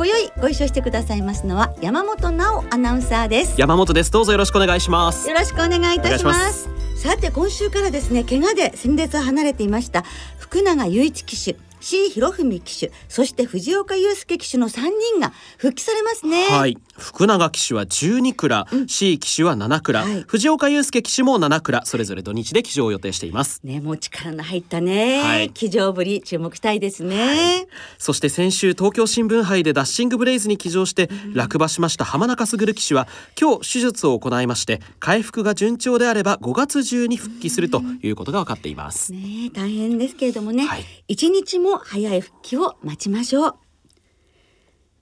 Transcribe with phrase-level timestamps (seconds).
[0.00, 3.60] 今宵ご一緒してくださいますのは山本直アナウンサーです。
[3.60, 4.10] 山本です。
[4.10, 5.28] どうぞよろしくお願いします。
[5.28, 6.70] よろしくお願いいたします。
[6.96, 10.04] さて今週からですね怪我で戦列を離れていました
[10.38, 14.80] 福永雄一騎手 C 博文騎手そして藤岡祐介騎手の3
[15.12, 16.46] 人が復帰されますね。
[16.48, 16.78] はい。
[16.96, 23.60] 福永騎手は12蔵、うん、C 騎手は7蔵、はい、藤岡祐介騎手も7蔵それぞれ土日で騎乗を予定しています。
[23.64, 27.66] ねもう力の入ったね、はい、騎乗ぶり注目したいですね、はい、
[27.98, 33.08] そして先週東京新聞杯でダッシングブレイズに騎乗して落馬しました浜中卓騎手は
[33.40, 39.12] 今日手術を行いまして回復が順調であれば5月中に復帰するということが分かっています。
[39.12, 43.54] ね大変ですけれどもね、はい、1日もも早い復帰を待ちましょう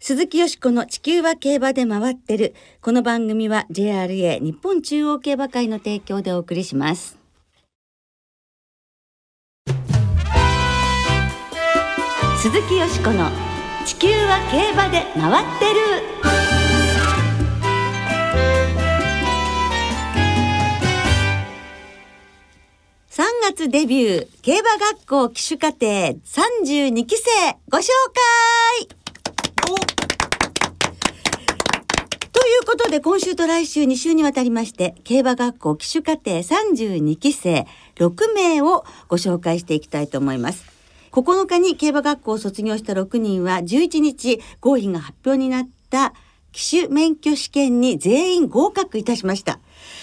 [0.01, 2.55] 鈴木よしこの地球は競馬で回ってる。
[2.81, 7.19] この番組は JRA 日本中央競馬会の提供でお送りします。
[12.37, 13.29] 鈴木よしこの
[13.85, 16.38] 地球は競馬で回ってる。
[23.19, 27.89] 3月デビュー競馬学校騎手課程32期生ご紹
[28.79, 28.87] 介
[32.31, 40.65] ということで今週と来週2週にわたりまして競馬学校騎手課程32期生6名をご紹介していきたいと思います。
[41.11, 46.15] 9日に競馬学校を卒業した6人は11日合否が発表になった
[46.53, 49.59] 騎手免許試験に全員合格いたしました。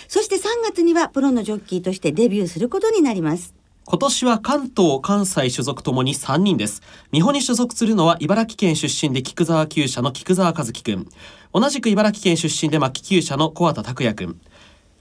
[0.07, 3.53] そして3月にはプロのジョッキーとしてデビューすることになります。
[3.87, 6.81] 今年は関東、関西所属ともに3人です。
[7.11, 11.07] 美穂に所属するのは茨城県出身で菊沢厩舎の菊沢和樹くん。
[11.53, 14.41] 同じく茨城県出身で牧厩舎の小畑拓也くん。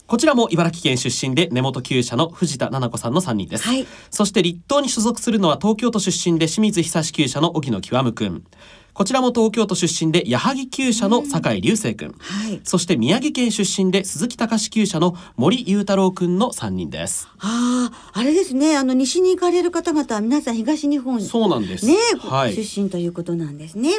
[0.06, 8.44] こちらも茨城県出身で根本厩舎の藤田奈々子さんの3人です、はい、そして立東に所属するのは東京都出身で清水久志厩舎の荻野極くん
[8.94, 17.28] こちらも東京都出身で矢作厩舎の酒井隆生君、はい、そして宮城県出身で鈴木隆厩舎の森裕太郎君の3人です。
[17.40, 18.76] あああれですね。
[18.76, 21.84] あの西に行かれる方々は皆さん東日本そうなんです。
[21.84, 23.90] ね、はい、出身ということなんですね。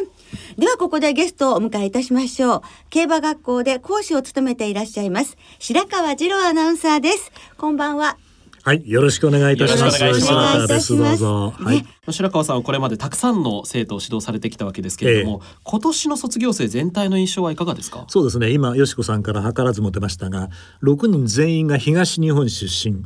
[0.57, 2.61] ではここでゲストをお迎えいたしましょう。
[2.89, 7.33] 競馬学校で講師を務めていらっしゃいます白川次郎アナウンサーです。
[7.57, 8.17] こんばんは
[8.65, 9.99] はい、よろしくお願いいたします。
[9.99, 10.97] 白川です。
[10.97, 11.53] どうぞ。
[11.55, 11.85] はい。
[12.09, 18.05] 白川さんはこれまでたくさんの生徒を指導されてきたわけですけれども、えー、今年の卒業生全体の印象はいかがですか？
[18.07, 18.49] そうですね。
[18.49, 20.49] 今よしこさんから図らずも出ましたが、
[20.81, 23.03] 6人全員が東日本出身。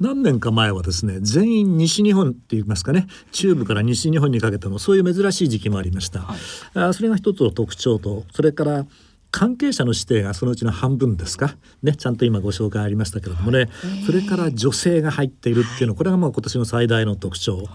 [0.00, 6.20] 何年か前はですね、全員西日本って言いますかね、中部から西日本にかけてのそういう珍しい時期もありました。
[6.20, 6.38] はい、
[6.72, 8.86] あそれが一つの特徴と、それから
[9.32, 13.68] 関係者の指定がそのうちの半分ですか、ね、ちゃんと今ご紹介ありましたけれどもね、
[14.06, 17.66] それから女性が入っているっていうのこれがまあ今年の最大の特徴。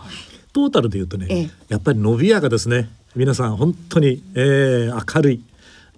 [0.53, 2.89] トータルで言うとね、やっぱり伸びやかですね。
[3.15, 5.43] 皆さん本当に、えー、明るい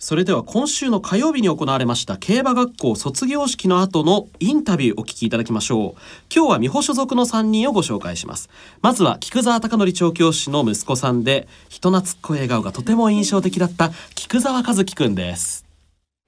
[0.02, 6.02] それでは今週の火曜日に行われました競馬学校卒業式の後のインタビューお聞きいただきましょう。
[6.34, 8.50] 今日は美穂所属の3人をご紹介します。
[8.82, 15.66] まずは菊沢貴則調教師の息子さんで人懐っこい笑顔がとても印象的だった菊沢和樹くんです。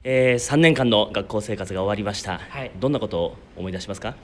[0.03, 4.15] えー、3年間の学校生活が終わりました、はい、どんなことを思い出しますか？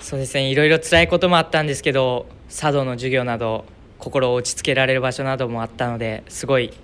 [0.00, 0.50] そうですね。
[0.50, 3.64] いろいろ辛いこともあったんですけど茶道の授業など
[3.98, 6.74] 心を落ち着けられる場所などもあったのですごい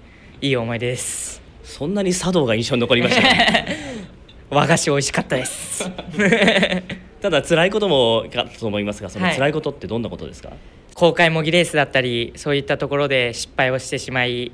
[0.40, 3.76] いい思い出ですそんなに茶道が印象に残りました、ね、
[4.50, 5.90] 和菓子美味しかったです。
[7.22, 10.58] ただ辛いこともかと思いますがその辛いことってどんなことですか、はい、
[10.94, 14.50] 公開模擬レースだったりそういったところで失敗をしてしまい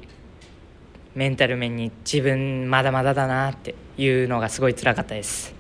[1.15, 5.55] メンタル面に自分まだまだだなっていうのがすごい辛かったです。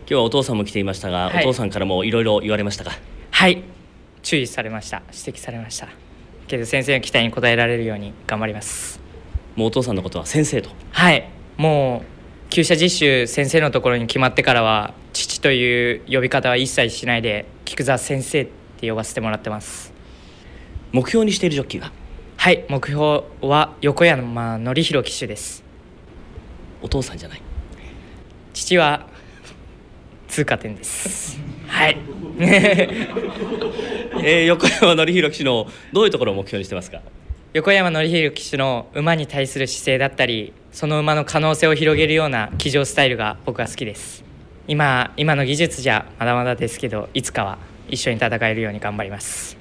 [0.00, 2.98] 今日はお父さんも来ていましたが、はい、お父さんからもいろいろ言われましたか？
[3.30, 3.62] はい。
[4.22, 5.02] 注意されました。
[5.12, 5.88] 指摘されました。
[6.46, 9.00] けど先生の期待に応えられるように頑張ります
[9.56, 10.70] もうお父さんのことは先生と。
[10.92, 11.28] はい。
[11.56, 18.48] もう厩舎実習先生のところに決まってからは父という呼び方は一切しないで菊沢先生っ
[18.78, 19.92] て呼ばせてもらってます。
[20.92, 21.92] 目標にしているジョッキーは
[22.36, 22.64] はい。
[22.68, 25.62] 目標は横山典弘騎手です。
[26.82, 27.42] お父さんじゃない。
[28.54, 29.06] 父は
[30.28, 31.38] 通過点です。
[31.66, 31.98] はい。
[34.22, 37.02] えー、横山典弘騎手のどういうところを目標にしてますか？
[37.52, 44.22] 横山典弘騎手の馬に対する姿勢だったりその馬の可能性を広げるような騎乗スタイルが僕は好きです
[44.68, 47.58] 今今の技術じゃまだまだですけどいつかは
[47.88, 49.60] 一緒に戦えるように頑張ります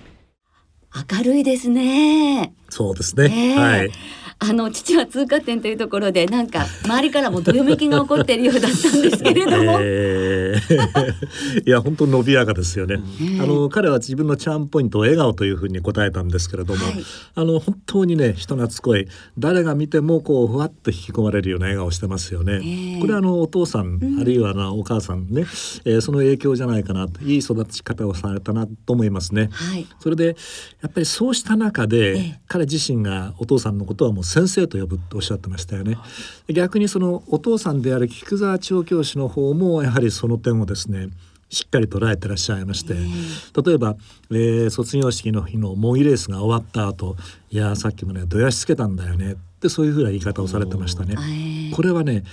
[1.12, 2.54] 明るいですね。
[2.70, 3.30] そうですね。
[3.30, 3.92] ねえはい。
[4.42, 10.60] あの父は通過点というところでなんか周りからもどよめきが起こっているようだったんですけれども、 えー。
[11.66, 13.00] いや本当に伸びやかですよね。
[13.42, 17.04] あの彼は自分のチャームポイントを笑顔というふうに答えたんですけれども、はい。
[17.36, 19.08] あの本当にね人懐っこい。
[19.38, 22.62] 誰が見てもこうふわっと引き込まれるような笑顔をしてますよね。
[22.64, 25.46] ええこれはあのお父さん、あるいはあのお母さんね、
[25.86, 27.22] えーその影響じゃないかなと。
[27.24, 29.50] いい育ち方をされたなと思いますね。
[29.52, 29.86] はい。
[30.00, 30.38] それで
[30.82, 32.40] やっぱりそうした中で、ええ。
[32.48, 35.98] 彼自身がお父さんのことはもう先生と呼ぶとおっしゃってましたよね。
[36.48, 41.10] 逆にそのお父さんである菊沢調教師の方もやはりその点をですね
[41.50, 43.96] しっかり捉えてらっしゃいまして、例えば、
[44.30, 47.16] えー卒業式の日の模擬レースが終わった後
[47.50, 51.16] いやーさっきもねどやしつけたんだよねってそういうふうな言い方をされてましたね。
[51.18, 52.24] ええこれはね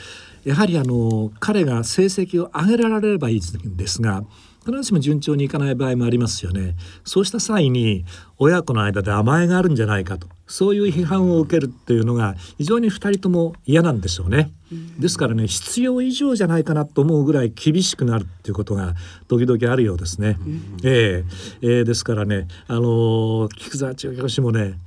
[0.44, 4.22] やはりあの彼が成績を上げられればいいんですが
[4.66, 6.74] 必ずしも順調にいかない場合もありますよね。
[7.04, 8.04] そうした際に
[8.36, 14.50] 親子の間で甘えがあるんじゃないかとそういう批判を受けるっていうのが非常に2人とも嫌なんでしょうね。
[14.98, 18.96] ですからね必要以上じゃないかなと思うぐらい厳しくなるっていうことが
[19.28, 20.36] 時々あるようですね。
[20.82, 21.24] え
[21.62, 24.80] えええですからねあのー菊沢千代師もね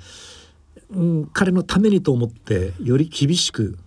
[0.92, 3.78] うん、彼のためにと思ってより厳しく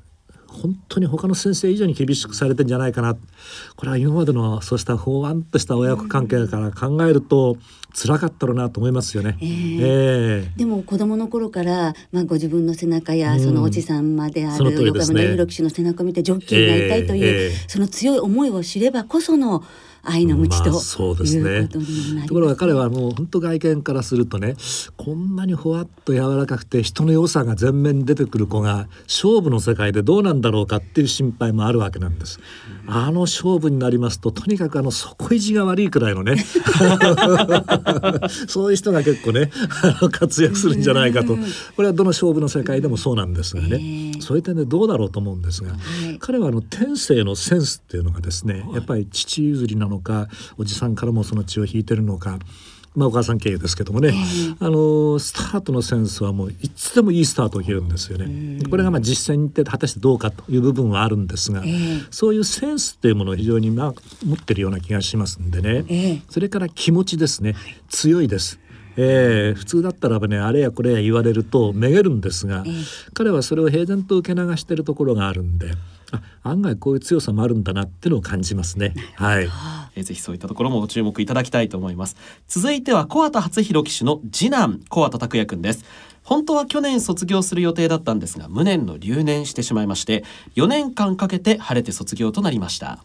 [0.52, 3.16] 本当に他の先生以上に厳しくされてんじゃないかな。
[3.76, 7.56] これは今までのそうしたほわんとした親子関係から考えると
[7.94, 9.36] 辛かったろうなと思いますよね。
[9.40, 9.48] ええ。
[10.46, 13.40] えでも子供の頃から、まあ、ご自分の背中や、うん。
[13.40, 15.22] そのおじさんまである通りですね。
[15.22, 17.50] 横山の弘騎手の背中を見てジョッキーになりたいという、ええええ。
[17.68, 19.64] その強い思いを知ればこその
[20.04, 21.68] 愛の道と、まあそうですね
[22.26, 24.56] ところが彼はもう本当外見からするとね
[24.96, 32.40] こんなにほわっと柔らかくて人の良さが前面に出てくる子が勝負の世界でどうなんだろうかっていう心配もあるわけなんです。
[32.86, 36.36] あの勝負になりますととにかくあの底意地が悪いくらいのね。
[38.48, 39.50] そういう人が結構ね
[40.10, 41.36] 活躍するんじゃないかと。
[41.76, 44.20] これはどの勝負の世界でもそうなんですがね、ええ。
[44.20, 45.76] そういう点でどうだろうと思うんですが、い。
[46.18, 50.28] 彼はあの天性のセンスっていうのがですねやっぱり父譲りなのか
[50.58, 52.38] おじさんからもその血を引いてるのか。
[52.94, 54.12] まあ、お母さん経由ですけどもね、
[54.60, 58.58] あのスタートのセンスはもういつでもいいスタートを切るんですよね。
[58.68, 61.72] これがまあ実践にって果たしてどうかという部分はあるんですが、ええ。
[62.10, 63.94] そういうセンスっていうものを非常にまあ
[64.26, 66.22] 持ってるような気がしますんでね、ええ。
[66.28, 67.54] それから気持ちですね。
[67.88, 68.58] 強いです。
[68.96, 72.62] えー普通だったらばねあれやこれや言われるとめげるんですが、
[73.14, 75.74] 彼はそれを平然と受け流してるところがあるんであ
[76.42, 78.94] 案外こういう強さもあるんだなっていうのを感じますね。
[79.14, 79.44] はい、
[79.94, 82.16] えーぜひそういったところもご注目いただきたいと思います。
[82.48, 85.84] 続いては小畑初弘騎手の次男小畑拓也くんです。
[86.24, 90.24] 本当は去年卒業する予定だったんですが無念の留年してしまいまして
[90.54, 93.04] 4年間かけて晴れて卒業となりました。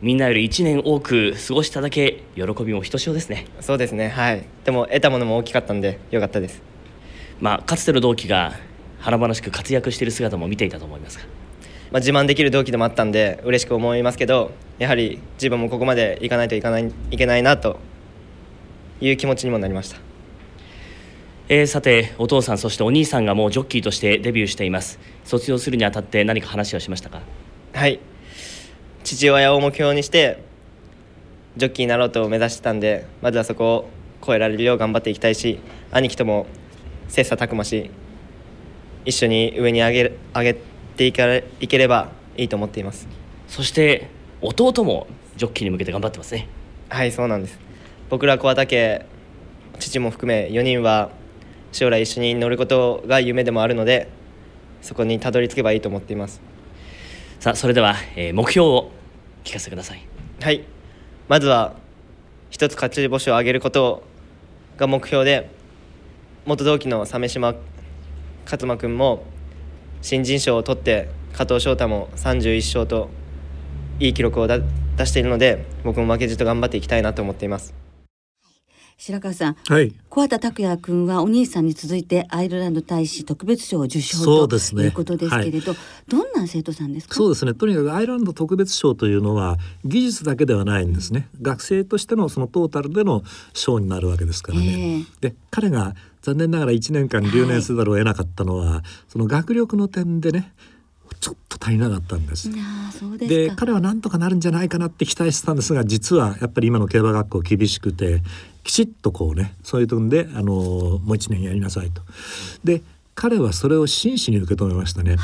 [0.00, 3.46] みんなより1年多く過ごしただけ喜びもひとしおですね。
[3.60, 4.08] そうですね。
[4.08, 4.44] はい。
[4.64, 6.62] でも得たものも大きかったんでよかったです。
[7.40, 8.52] まあかつての同期が
[9.00, 11.24] 華々しく活躍している姿も見ていたと思いますが
[11.90, 17.78] まあ、自慢できる同期でもあったんで嬉しく思いますけどやはり自分もここまでいかないといかないいけないなと
[19.00, 19.98] いう気持ちにもなりました。
[21.48, 24.98] えーさてお父さんそしてお兄さんがもうジョッキーとしてデビューしています。
[25.24, 27.22] 卒業するにあたって何か話をしましたか？
[27.72, 28.00] はい。
[29.02, 30.42] 父親を目標にして
[31.56, 33.88] ジョッキーになろうと目指してたんでまずはそこを
[34.26, 35.58] 超えられるよう頑張っていきたいし
[35.90, 36.46] 兄貴とも
[37.08, 37.90] 切磋琢磨し
[39.06, 40.56] 一緒に上に上げ上げ
[40.98, 43.06] ていかれいければいいと思っています。
[43.46, 44.08] そして
[44.42, 46.48] 弟もジョッキーに向けて頑張ってますね。
[46.88, 47.58] はいそうなんです。
[48.10, 49.06] 僕ら小畑家
[49.78, 51.10] 父も含め4人は
[51.70, 54.08] 将来一緒に乗ることが夢でもあるので
[54.82, 56.40] そこにたどり着けばいいと思っています。
[57.38, 58.90] さあそれでは、えー目標を
[59.44, 60.04] 聞かせてください。
[60.40, 60.64] はい。
[61.28, 61.74] まずは
[62.50, 64.02] 一つ勝ち星を挙げること
[64.76, 65.50] が目標で
[66.44, 67.54] 元同期の鮫島
[68.44, 69.24] 勝間君も
[70.00, 73.10] 新人賞を取って加藤翔太も31勝と
[74.00, 74.58] いい記録をだ
[74.96, 77.74] 出しているので僕も負けじと頑張っていきたいなと思っています。
[79.00, 79.94] 白川さんはい。
[80.08, 84.86] 小畑拓也君はお兄さんに続いてアイルランド大使特別賞を受賞とそうですね。
[84.86, 85.76] いうことですけれど、
[86.08, 87.14] どんな生徒さんですか？
[87.14, 87.54] そうですね。
[87.54, 91.28] とにかくアイルランド特別賞というのは技術だけではないんですね。
[91.40, 93.22] 学生としてのそのトータルでの
[93.54, 95.04] 賞になるわけですからね。
[95.20, 100.52] で彼が残念ながら1年間留年せざるを得なかったのは、その学力の点でね
[101.20, 102.50] ちょっと足りなかったんです。
[103.18, 108.22] で彼はなんとかなるんじゃないかなって期待してたんですが実はやっぱり今の競馬学校厳しくて
[108.62, 112.02] きちっとこうねそういうとんであのもう一年やりなさいと。
[112.64, 112.82] で
[113.14, 115.16] 彼はそれを真摯に受け止めましたね。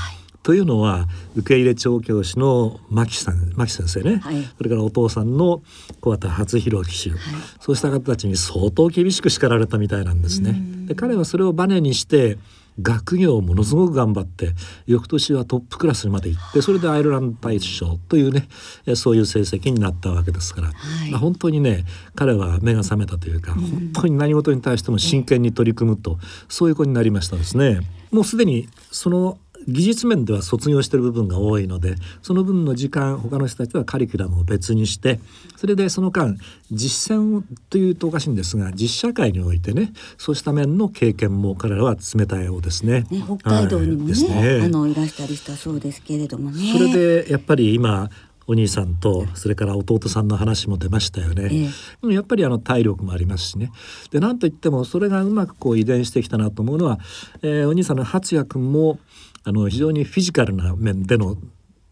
[0.45, 4.45] というのは受け入れ調教師の牧さん牧先生ね、はい。
[4.57, 5.63] それからお父さんの
[6.01, 7.17] 小畑初弘騎手、
[7.61, 10.55] そうした方たちに相当厳しく叱られたみたいなんですね。
[10.87, 12.37] で彼はそれをバネにして
[12.83, 14.51] 学業をものすごく頑張って
[14.87, 18.49] 翌年はトップクラスにまで行ってそれでアイルランド大賞というね
[18.85, 21.11] えそういう成績になったわけですから、はい。
[21.11, 26.19] まあ本当にね彼は目が覚めたというか、本当に何事に対しても真剣に取り組むと
[26.51, 27.81] そういう子になりましたですね。
[28.11, 35.21] もうすでにその技術面では卒業している部分が多いのでその分の時間他の人たちはカリキュラムを別にして
[35.57, 36.37] それでその間
[36.71, 43.07] 実践というとおかしいんですが実社会においてねそうした面の経験も彼らは詰めたようですね。
[43.11, 46.73] ね、北海道にもね,、はいですねあのいらしたりしたそうですけれどもね。
[46.73, 46.93] それ
[47.25, 48.11] でやっぱり今
[48.47, 51.49] お兄さんとそれから弟さんの話も出ましたよね。
[51.51, 53.71] ええやっぱりあの体力もありますしね。
[54.11, 56.99] でなんといってもそれがうまくこう遺伝してきたなと思うのは、
[57.43, 58.99] えーお兄さんの初也君も
[59.45, 61.37] あの非常にフィジカルな面での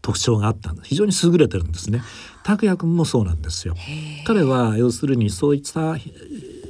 [0.01, 2.01] 特徴があったんです非常に優れてるんですね。
[2.43, 3.75] 拓也君もそうなんですよ。
[4.25, 6.63] 彼は要するにそういったえー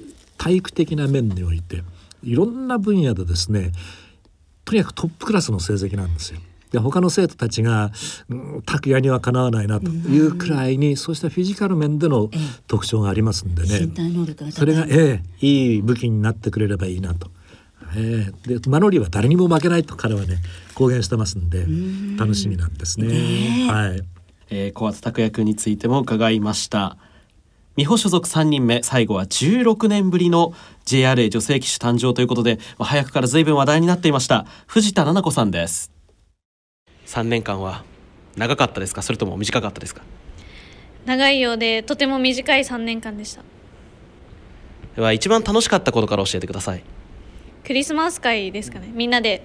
[0.44, 1.84] 体育的な面において
[2.22, 3.72] いろんな分野でですね
[4.66, 6.40] とにかくトップクラスの成績なんですよ。
[6.72, 7.92] で他の生徒たちが
[8.30, 12.30] うん拓也にはかなわないなというくらいにそうしたフィジカル面での
[12.68, 17.32] 特徴がありますんでね身体能力が高いそれが、ええ、いい武器になってくれればいいなと。
[17.96, 20.38] ええ、でマノリは誰にも負けないと彼はね
[20.76, 21.66] 公言してますんで
[22.18, 23.68] 楽しみなんですね。
[23.70, 24.02] はい。
[24.50, 26.98] えー、小畑拓也君についても伺いました。
[27.76, 30.54] 美穂所属3人目最後は16年ぶりの
[30.86, 34.46] JRA 女性騎手誕生ということで、まあ早くから随分話題になっていました。
[34.68, 35.92] 藤田奈々子さんです。
[37.08, 37.84] 3年間は
[38.36, 39.02] 長かったですか？
[39.02, 40.04] それとも短かったですか？
[41.06, 43.42] 長いようでとても短い3年間でした。
[44.96, 46.84] では一番楽しかったことから教えてください
[47.66, 48.90] クリスマス会ですかね。
[48.94, 49.42] みんなで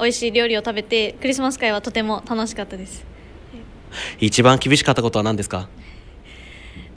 [0.00, 3.04] 美味しい料理を食べてクリスマス会はとても楽しかったです。
[4.18, 5.68] 一番厳しかったことは何ですか？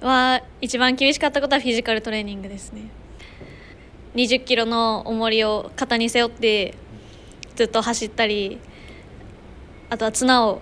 [0.02, 2.82] は一番厳しかったことはフィジカルトレーニングですね。
[4.16, 6.74] 20キロの重りを肩に背負って
[7.56, 8.58] ずっと走ったり
[9.92, 10.62] あとは綱を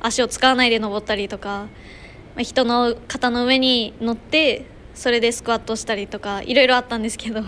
[0.00, 1.68] 足を使わないで登ったりとか
[2.34, 7.42] まあ人の肩の上に乗ってそれでスクワットしたりとかいろいろあったんですけど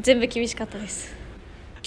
[0.00, 1.16] 全部厳しかったです。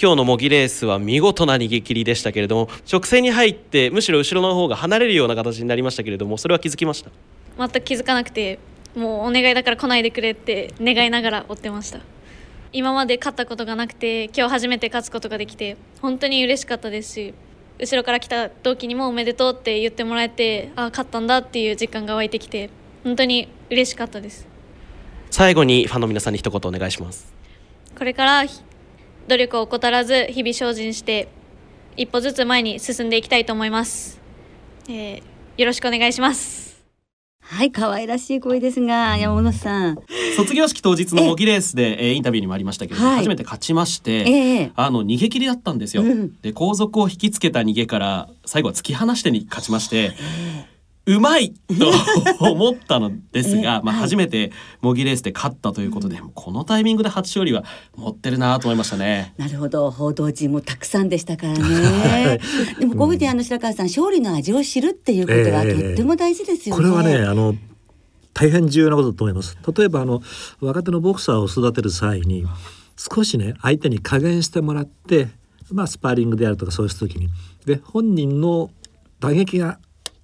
[0.02, 7.12] 今日の模擬レースは見事な逃げ切りでしたけれども直線に入ってむしろ後ろの方が離れるような形になりましたけれどもそれは気づきました？
[7.58, 8.58] 全く気づかなくて
[8.96, 12.00] もうお願いだから来ないでくれって願いながら追ってました。
[12.74, 17.34] 今まで勝ったことがなくて今日初めて勝つことができて本当に嬉しかったですし
[17.80, 22.70] 後ろから来た時にもおめでとうって言ってもらえてあ勝ったんだっていう実感が湧いてきて
[23.04, 24.48] 本当に嬉しかったです。
[25.32, 27.34] 最後にファンの皆さんに一言お願いします
[28.02, 28.64] これからひ
[29.28, 31.28] 努力を怠らず日々精進して
[31.96, 34.20] 一歩ずつ前に進んでいきたいと思います、
[34.90, 35.24] えー
[35.58, 36.84] よろしくお願いします。
[37.42, 40.00] はい、可愛らしい声ですが、山本さん。
[40.36, 43.20] 卒業式当日の模擬レースで、えーインタビューにもありましたけれども、はい。
[43.20, 46.42] 初めて勝ちまして、ええあの逃げ切りだったんですよ、うん。
[46.42, 50.14] で後続を引きつけた逃げから最後は突き放してに勝ちまして、
[51.08, 51.92] うまいと
[52.52, 57.64] 思ったのですが、まあ、初めて模擬レースで勝ったということで、このタイミングで初勝利は
[57.96, 59.34] 持ってるなと思いましたね。
[59.38, 62.40] なるほど、報道陣もたくさんでしたからね。
[62.80, 65.74] でもこういうふうにあの白川さん、勝利の味を知るっていうことはええ。
[65.74, 66.82] とっても大事ですよね。
[66.84, 67.56] これはねあの
[68.34, 69.58] 大変重要なことだと思います。
[69.76, 70.22] 例えばあの
[70.60, 72.46] 若手のボクサーを育てる際に
[72.96, 75.30] 少しね相手に加減してもらって
[75.72, 77.30] まあスパーリングであるとかそうした時に。
[77.66, 78.70] で本人の
[79.20, 79.80] 打撃が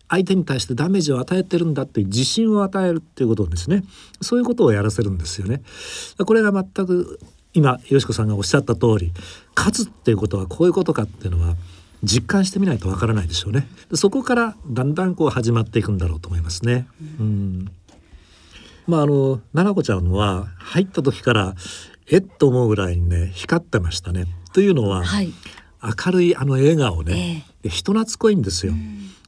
[0.09, 3.83] 相手に対してダメージを与えてるんだっていう自信を与えるっていうことですね
[4.21, 5.61] そういうことをやらせるんですよね。
[6.25, 7.19] これが全く
[7.53, 9.11] 今よしこさんがおっしゃった通り
[9.55, 11.55] 勝つっていうことはこういうことかっていうのは
[12.03, 13.67] 実感してみないとわからないでしょうね。
[13.89, 16.87] でそこからだんだんこう始まっていくんだろうと思いますね。
[17.19, 17.71] うん。
[18.85, 21.55] まああの奈々子ちゃんは入った時から
[22.09, 24.25] えっと思うぐらいにね光ってましたね。
[24.53, 25.33] というのは、はい。
[26.05, 28.73] 明るいあの笑顔ね、で人懐っこいんですよ。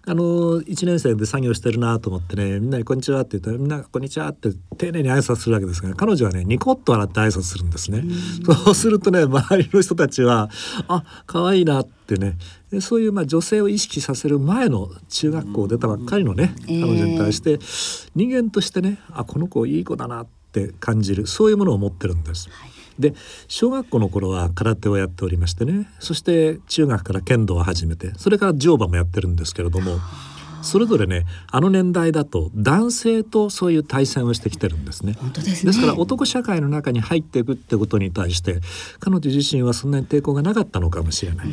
[0.08, 8.04] あの1年生で作業してるなと思ってねみんなに「こんにちは」って言ったらみんな「こんにちは」って丁寧に挨拶するわけですが彼女はねニコッと笑って挨拶するんですね。
[8.64, 10.50] そうするとね周りの人たちは
[10.88, 12.38] 「あ可愛いな」ってね
[12.72, 17.60] でそういうまあ女性を意識させる前の中学校出たばっかりのね、ええ彼女に対して
[18.16, 22.50] 人間としてねあこの子いい子だなって感じるそういうものを持ってるんです。
[23.00, 23.14] で
[23.48, 30.00] 小学校の頃は空手をやっておりましてねそして中学から剣道を始めてそれから乗馬もやってるんですけれども
[30.62, 35.14] それぞれねあの年代だと男性とそういう対戦をしてきてるんですね。
[35.14, 38.60] 本当ですねですから男社会の中に入っていくってことに対して
[39.00, 41.48] 彼女自身はそんなに抵抗がなかったのかもしれない。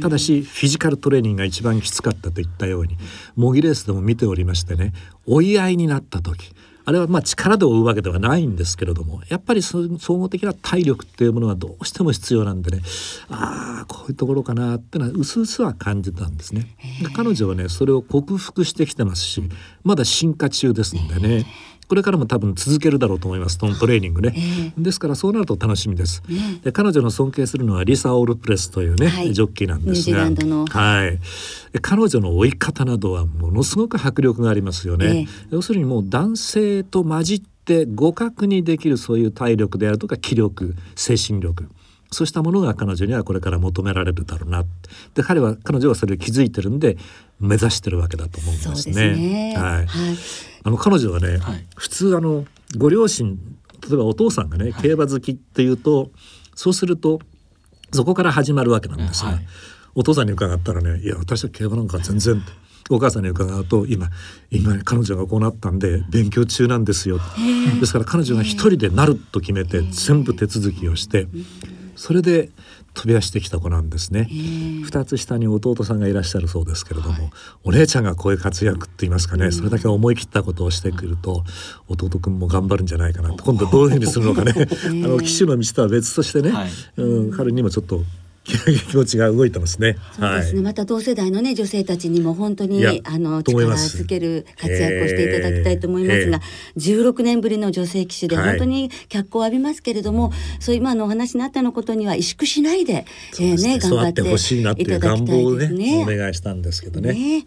[0.00, 2.96] ただしフィジカルトレーニングが一番きつかったといったように
[3.36, 4.92] 模擬レースでも見ておりましてね
[5.26, 6.52] 追い合いになった時
[6.84, 12.82] あれはまあ力で追うわけではないんですけれどもやっぱりそ総合的な体力っていうものがどうしても必要なんでね
[13.28, 16.76] ああこういうところかなってのは薄々は感じたんですね。
[17.02, 19.42] で彼女はねそれを克服してきてますし
[19.84, 21.46] まだ進化中ですんでね。
[21.92, 26.22] これからも多分続けるだろうと思いますトントレーニングね、ですからそうなると楽しみです、
[26.64, 29.34] で彼女の尊敬するのはリサ・オールプレスというね、はい。
[29.34, 30.24] ジョッキーなんですが。
[30.24, 31.18] はい。
[31.70, 41.68] で彼女の追い方などはものすごく迫力がありますよね、要するにもう男性と混じって互角にできるそういう体力であるとか気力精神力
[42.12, 44.64] そうしたものが彼女にはこれから求められるだろうな。
[45.14, 46.96] で彼は彼女はそれを気づいてるんで
[47.40, 48.92] 目指してるわけだと思うんですね。
[48.92, 49.54] すね。
[49.56, 49.74] はい。
[49.74, 49.86] はい。
[50.64, 51.66] あの彼女はね、はい。
[51.74, 52.44] 普通あの
[52.76, 53.38] ご両親
[53.88, 56.10] 例えばお父さんがね競馬好きっていうと、
[56.54, 57.20] そうすると
[57.92, 59.46] そこから始まるわけなんですが、はい。
[59.94, 62.42] お父さんに伺ったらね「いや私は競馬なんか全然」
[62.90, 64.10] お母さんに伺うと今
[64.50, 67.20] 今彼女がこうなったんで勉強中なんですよ
[67.80, 71.28] ですから彼女が一人でなると決めて全部手続きをして
[72.02, 72.50] それで
[72.94, 74.26] 飛び出してきた子なんですね。
[74.28, 77.30] 二つ下に弟さんがいらっしゃるそうですけれども、
[77.62, 81.44] お姉ちゃんがこういう活躍って言いますかね、それだけ思い切ったことをしてくると
[81.86, 83.44] 弟くんも頑張るんじゃないかなと。
[83.44, 84.52] 今度どういうふうにするのかね。
[84.58, 86.70] あの騎手の道とは別としてね、はい。
[86.96, 88.02] うん、彼にもちょっと
[88.44, 89.96] 気持ちが動いてますね。
[90.12, 96.40] そうですね、また同世代のね女性たちにも本当にあの力ますづける活躍をしていただきたいと思いますが、
[96.76, 106.02] 16年ぶりの女性騎手ではい本当に脚光を浴びますけれども、そういう今のお話にあったのことには萎縮しないで、えーね頑張っててほしいただ願きたい望をねですね。
[106.02, 107.12] お願いしたんですけどね。
[107.12, 107.46] ね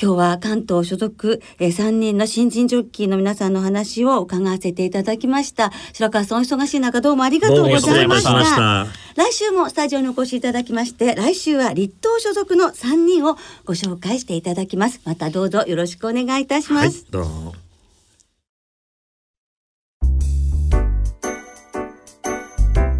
[0.00, 5.72] 今日は関東所属、えー、3人の新人ジョッキーの皆さんの話を伺わせていただきました。
[5.94, 8.86] 白川さんお忙しい中どうもありがとうございました。
[9.16, 15.00] 来週もスタジオにお越しいただきまして来週は立東所属の3人をご紹介していただきます。
[15.04, 17.54] またどうぞよろしくお願いいたします、はい、どうも。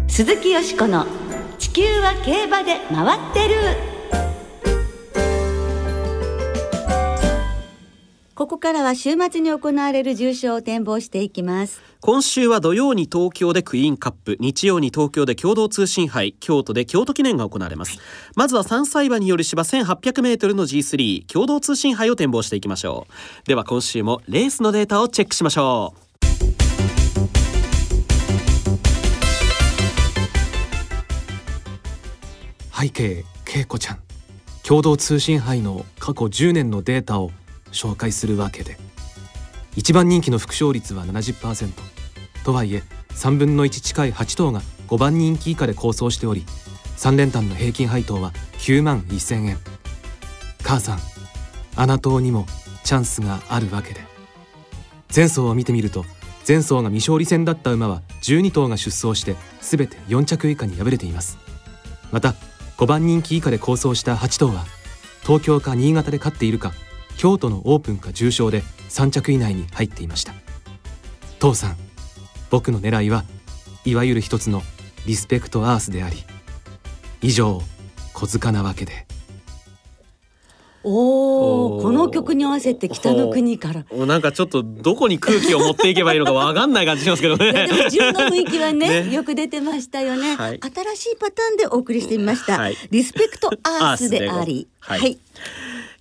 [0.07, 1.05] 鈴木よしこの
[1.59, 3.96] 地球は競馬で回ってる
[8.57, 11.79] ここからは週末に行われる重賞を展望していきます。
[12.01, 17.99] 今週は土曜に東京でクイーンカップ日曜に東京で共同通信杯京都で京都記念が行われます。
[18.35, 23.05] まずは3歳馬による芝 1800m の G3 共同通信杯を展望していきましょ
[23.45, 23.47] う。
[23.47, 25.99] では今週もレースのデータをチェックしましょう。
[32.81, 33.23] 背景
[33.55, 33.99] 恵子ちゃん。
[34.63, 37.29] 共同通信杯の過去10年のデータを
[37.71, 38.77] 紹介するわけで。
[39.75, 41.71] 一番人気の副勝率は70%
[42.43, 46.45] とはいえ3分の1近い8頭が5番人気以下で構想しており
[46.97, 49.57] 3連単の平均配当は9万1000円。
[50.63, 50.99] 母さん
[51.75, 52.47] あな党にも
[52.83, 54.01] チャンスがあるわけで。
[55.15, 56.05] 前走を見てみると
[56.47, 61.37] 前走が未勝利戦だった馬は12頭が出走して全て4着以下に敗れています。
[62.11, 62.35] また
[62.77, 64.65] 5番人気以下で構想した8頭は
[65.21, 66.73] 東京か新潟で勝っているか
[67.17, 70.33] 京都のオープンか重賞で3着以内に入っていました。
[71.39, 71.77] 父さん
[72.49, 73.23] 僕の狙いは
[73.85, 74.61] いわゆる一つの
[75.05, 76.17] リスペクトアースであり
[77.21, 77.61] 以上
[78.13, 79.05] 小塚なわけで。
[80.83, 83.85] おおこの曲に合わせて北の国から。
[83.91, 89.13] もうなんかちょっとどこに空気を持っていけばいいのかわかんない感じしますけどいやでもね自分の雰囲気はね ね。
[89.13, 90.59] よく出てましたよね、はい。
[90.61, 92.77] 新しいパターンでお送りしてみました、はい。
[92.89, 94.67] リスペクトアースであり。
[94.81, 95.17] アースではい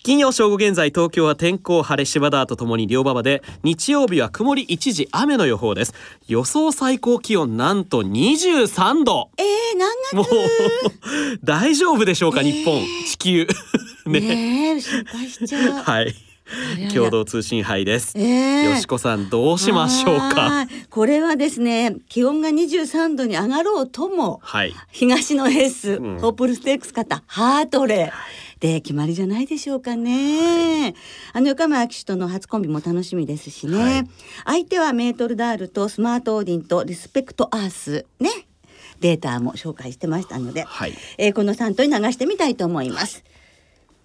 [0.06, 5.94] 金曜正午現在東京は天候晴れ芝田とともに両馬場で日曜日は曇り一時雨の予報です。
[6.28, 9.30] 予想最高気温なんと23度。
[9.36, 9.46] えー、
[10.12, 10.26] 何もう
[11.42, 12.80] 大丈夫でしょうか、日本。
[13.04, 13.48] 地球。
[14.06, 15.72] ね 月ねえ心配しちゃう。
[15.72, 16.14] はい。
[16.94, 18.62] 共同通信杯です、えー。
[18.70, 20.40] よしこさんどうしましょうか？
[20.42, 20.68] はい。
[20.88, 24.72] これはですね気温が23度に上がろうともはい。
[24.92, 26.18] 東のエース、うん。
[26.20, 30.94] ホープルステークス型ハートレーで決まりじゃないでしょうかね、
[31.32, 34.04] あの横山騎手との初コンビも楽しみですしね、はい。
[34.44, 38.30] 相手はメートルダールとスマートオーディンとリスペクトアースね。
[38.98, 40.94] データも紹介してましたので、はい。
[41.16, 43.22] えーこの3頭に流してみたいと思います。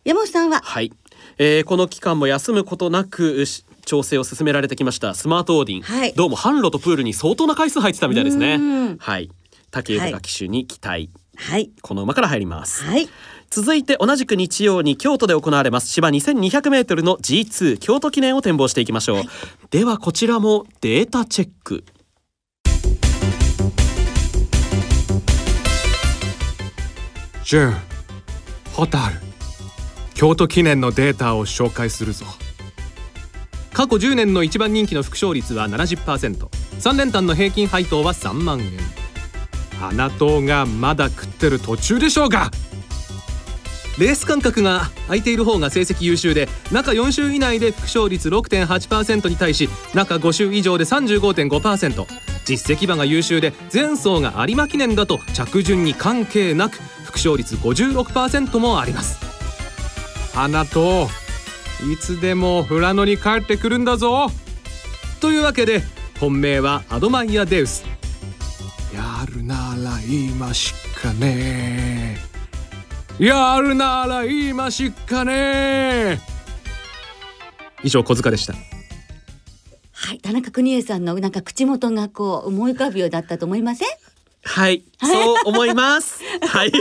[0.04, 0.62] 山本さんは？
[0.64, 0.94] はい、
[1.40, 6.14] えーこの期間も休むことなくし調整を進められてきましたスマートオーディン、はい。
[6.14, 8.56] どうも販路とプールに相当な回数入ってたみたいですね。
[8.56, 8.98] うん。
[8.98, 9.32] はい。
[9.72, 11.10] 竹豊騎手に期待。
[11.36, 11.72] はい。
[11.82, 12.84] この馬から入ります。
[12.84, 13.10] はい
[13.54, 15.90] 続いて同じく日曜に京都で行われます。
[15.90, 19.24] 芝 2200m の G2 京都記念を展望していきましょう、
[19.70, 21.84] ではこちらもデータチェック。
[27.44, 27.74] ジュン
[28.72, 29.16] ホタル。
[30.14, 32.26] 京都記念のデータを紹介するぞ。
[33.74, 38.72] 過去10年の一番人気の副勝率は 70%3 連単の平均配当は3万円。
[39.78, 42.50] 花党がまだ食ってる途中でしょうが。
[44.00, 52.06] レース間隔が空いている方が成績優秀で中4週以内で副勝率6.8%に対し中5週以上で35.5%
[52.46, 59.20] 実績馬が優秀で前走が有馬記念だと着順に関係なく副勝率56%もあります。
[60.34, 61.10] 花と
[61.92, 64.28] いつでも富良野に帰ってくるんだぞ。
[65.20, 65.84] というわけで
[66.20, 67.84] 本命はアドマイヤ・デウス。
[68.94, 72.31] やるなら今しかね
[73.24, 76.20] やるなら今しかね。
[77.84, 78.54] 以上小塚でした。
[79.94, 83.88] はい田中邦衛さんのなんか口元がこう思い浮かぶようだったと思いません？
[84.44, 86.20] はいそう思います。
[86.48, 86.72] はい。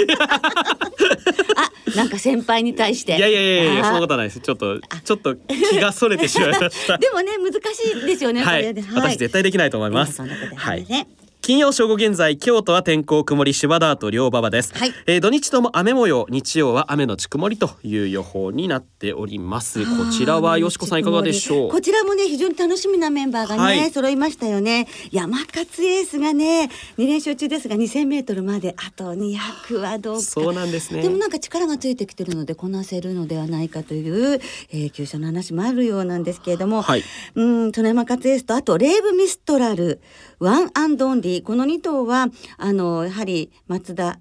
[1.56, 3.18] あなんか先輩に対して。
[3.18, 4.40] いやいやいやいやそんなことはないです。
[4.40, 6.96] ちょっとちょっと気がそれてしまいました。
[6.98, 8.74] でもね難しいですよねはい。
[8.94, 10.14] 私絶対できないと思います。
[10.14, 10.84] そんなことははい。
[10.84, 11.06] いね
[11.42, 14.92] 金曜正午現在京都は天候曇り芝田と両馬場です、はい。
[15.06, 19.84] えー土日とも雨模様日曜は雨のち曇りという予報になっております。
[19.84, 21.70] こちらはよしこさんいかがでしょう？
[21.70, 23.90] こちらもね非常に楽しみなメンバーがね、はい。
[23.90, 24.86] 揃いましたよね。
[25.12, 30.20] 山勝エースがね2連勝中ですが2000メートルまであと200はどうか。
[30.20, 31.00] そうなんですね。
[31.02, 34.40] でもなんか力がついてきてるのでこなせるのではないかという、
[34.72, 37.02] えー、厩舎の話もあるようなんですけれども、はい。
[37.34, 40.00] うんそのヤマカツエースとあとレーブ・ミストラル
[40.38, 44.18] ワンアンドオンリーこの2頭はあのやはり松田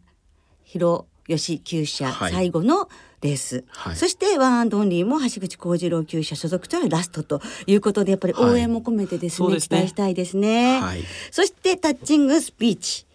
[0.64, 2.34] 博資厩舎はい。
[2.34, 2.90] 最後の
[3.22, 3.96] レース、はい。
[3.96, 9.78] そしてワンアンドオンリーも橋口弘次郎厩舎所属というのはラストということでやっぱり応援も込めてですね,、はいすね。
[9.78, 11.04] 期待したいですね、はい。
[11.32, 13.06] そしてタッチングスピーチ。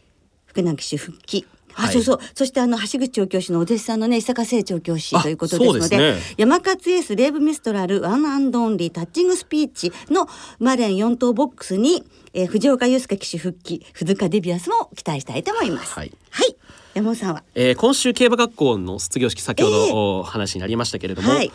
[0.46, 1.44] 福永騎手復帰
[1.76, 1.92] あ、はい。
[1.92, 2.18] そうそう。
[2.34, 6.14] そしてあの橋口調教師のお弟子さんのね伊坂清調教師あということですのでね。
[6.37, 15.94] ヤマカツエースレーブミストラルワンアンドオンリータッチングスピーチの馬連4頭ボックスに、えー藤岡祐介騎手復帰スズカデヴィアスも期待したいと思います。
[15.94, 16.12] はい。
[16.30, 16.56] はい、
[16.94, 17.42] 山本さんは？
[17.54, 20.20] えー今週競馬学校の卒業式先ほど、ええ。
[20.20, 21.50] お話になりましたけれども、はい。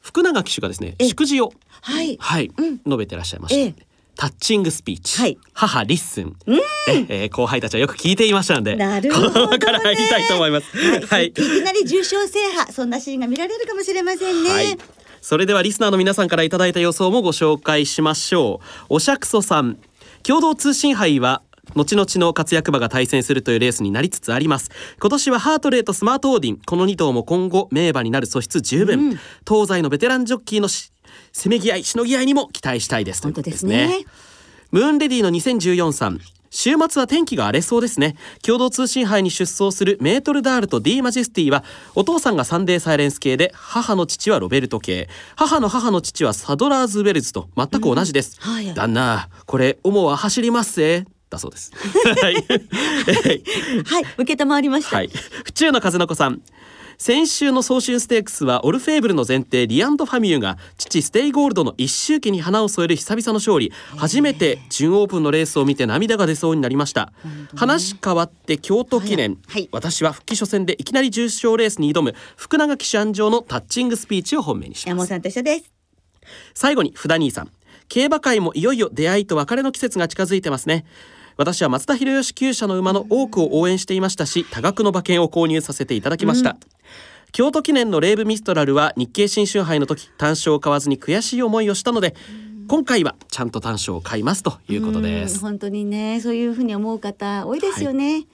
[0.00, 1.08] 福永騎手がですねええ。
[1.08, 2.16] 祝辞をはい。
[2.20, 2.78] はい、うん。
[2.78, 3.74] 述べてらっしゃいました、ええ
[4.16, 5.38] タッチングスピーチ、はい。
[5.52, 6.36] 母リッスン、
[6.88, 8.76] ええー後輩たちはよく聞いていましたので。
[8.76, 9.58] なるほどね。
[9.58, 10.66] から入りたいと思います。
[11.06, 11.32] はい、い。
[11.32, 14.78] きなり重賞制覇そんなシーンが見られるかもしれませんね、はい。
[15.20, 18.94] それではリスナーの皆さんからいただいた予想もご紹介しましょう。
[18.94, 19.78] おしゃくそさん、
[20.22, 21.42] 共同通信杯は
[21.74, 24.70] 後々の活躍馬が対戦するというレースになりつつあります。
[25.00, 26.58] 今年はハートレーとスマートオーディン。
[26.58, 30.91] この2頭も今後名馬になる素質十分、東西のベテランジョッキーのし
[31.32, 33.22] せめぎ合いしのぎ合いにも期待したいです。
[33.22, 34.04] というですね。
[34.70, 36.20] ムーンレディの2014さん。
[36.52, 38.14] 週末は天気が荒れそうですね。
[38.42, 41.64] 共同通信杯に出走するメートルダールと D マジェスティは
[41.94, 45.08] お父さんがサンデーサイレンス系で母の父はロベルト系。
[45.34, 48.52] 母の母の父はサドラーズウェルズと全く同じです、うん。
[48.52, 48.74] はい。
[48.74, 51.06] 旦那これ主は走りますぜ。
[51.30, 51.72] だそうです。
[52.20, 52.34] はい。
[52.34, 54.04] はい。
[54.18, 55.08] 受けたまわりました、はい。
[55.44, 56.42] 府中の風の子さん。
[57.02, 63.72] 先週の早春ステークスはオルフェーブルの全弟リアンドファミユが父ステイゴールドの一周忌に花を添える久々の勝利。
[63.96, 67.12] 初めて準オープンのレースを見て涙が出そうになりました。
[67.56, 69.68] 話変わって京都記念、はいはい。
[69.72, 72.14] 私は復帰初戦でいきなり重賞レースに挑む。
[72.36, 74.88] 福永騎手安城のタッチングスピーチを本命にします。
[74.90, 75.72] 山本さんと一緒です。
[76.54, 77.50] 最後に福田兄さん。
[77.88, 80.84] 競馬界もいよいよ出会いと別れの季節が近づいてますね
[81.42, 86.56] 私は松田博義厩舎の馬の多くを応援していましたし多額の馬券を購入させていただきました、
[87.32, 92.14] 京都記念のレーブミストラルは日経新春杯の時単勝を買わずに悔しい思いをしたので
[92.68, 95.34] 今回はちゃんと単勝を買いますということです。
[95.34, 98.24] うん本当にねそういうふうに思う方多いですよね、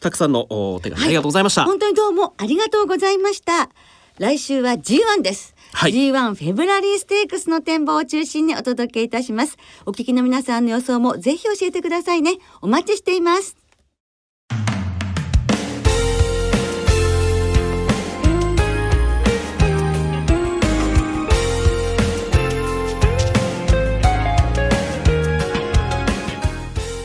[0.00, 3.70] たくさんのお手紙ありがとうございました、本当にどうもありがとうございました。
[4.18, 5.92] 来週は G1 です、はい。
[5.92, 9.56] G1 フェブラリーステークスの展望を中心にお届けいたします。
[9.86, 12.38] お聞きの皆さんの予想もぜひ教えてくださいね。
[12.60, 13.61] お待ちしています。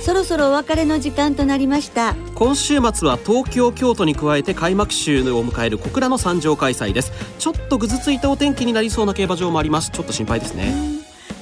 [0.07, 2.15] そろそろお別れの時間となりました。
[2.33, 7.11] 今週末は東京京都に加えて開幕週を迎える小倉の三条開催です。
[7.39, 9.91] ちょっとぐずついたお天気になりそうな競馬場もあります。
[9.91, 10.73] ちょっと心配ですね。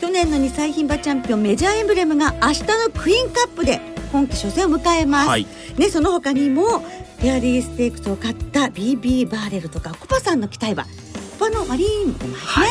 [0.01, 5.45] 去年の2歳牝馬チャンピオンメジャーエンブレムが明日のクイーンカップで今季初戦を迎えます、はい。
[5.77, 10.89] ね、その他にもフェアリーステークスを買った BB バーレルとかコパさんの期待馬コ
[11.37, 12.65] パのマリーンも出ますね、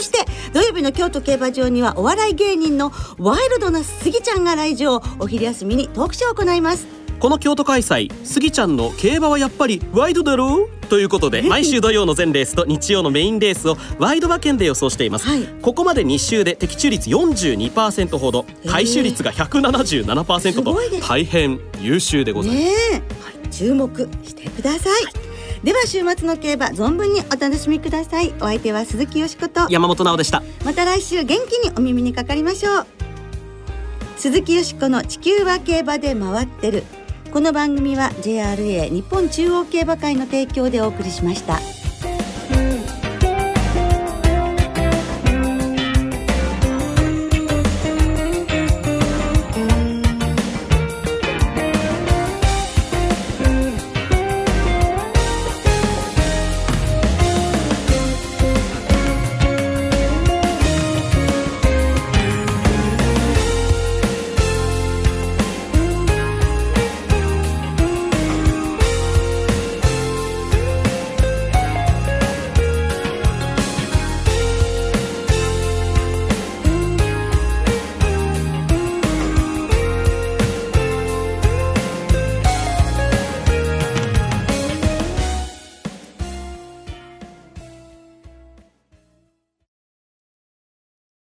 [0.00, 6.86] そして土曜日の京都競馬場にはお笑い芸人のワイルドなスギちゃんが来場お昼休みにトークショーを行います。
[7.18, 15.46] この京都開催スギちゃんの競馬はやっぱりワイドだろうということで 毎週土曜の全レースと日曜のメインレースをワイド馬券で予想しています、はい。
[15.60, 18.70] ここまで2週で的中率42%ほどえー。
[18.70, 21.02] 回収率が177%すごいです。
[21.02, 25.29] と大変優秀でございます、ねえ、注目してください、
[25.62, 28.32] では週末の競馬存分にお楽しみください。
[28.40, 29.66] お相手は鈴木よしこと。
[29.68, 30.42] 山本直でした。
[30.64, 32.86] また来週元気にお耳にかかりましょう。
[34.16, 36.84] 鈴木よしこの地球は競馬で回ってる。
[37.30, 41.58] この番組は JRA 日本中央競馬会の提供でお送りしました。